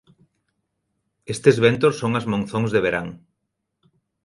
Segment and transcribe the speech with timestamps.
[1.33, 3.07] Estes ventos son as monzóns de verán.